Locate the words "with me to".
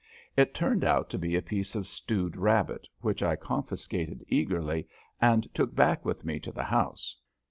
6.03-6.51